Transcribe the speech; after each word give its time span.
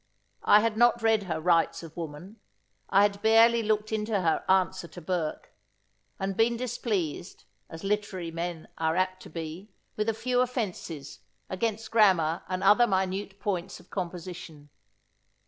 I 0.45 0.61
had 0.61 0.77
not 0.77 1.03
read 1.03 1.25
her 1.29 1.39
Rights 1.39 1.83
of 1.83 1.95
Woman. 1.95 2.37
I 2.89 3.03
had 3.03 3.21
barely 3.21 3.61
looked 3.61 3.91
into 3.91 4.19
her 4.21 4.43
Answer 4.49 4.87
to 4.87 4.99
Burke, 4.99 5.53
and 6.19 6.35
been 6.35 6.57
displeased, 6.57 7.43
as 7.69 7.83
literary 7.83 8.31
men 8.31 8.67
are 8.79 8.95
apt 8.95 9.21
to 9.21 9.29
be, 9.29 9.69
with 9.95 10.09
a 10.09 10.15
few 10.15 10.41
offences, 10.41 11.19
against 11.51 11.91
grammar 11.91 12.41
and 12.49 12.63
other 12.63 12.87
minute 12.87 13.39
points 13.39 13.79
of 13.79 13.91
composition. 13.91 14.71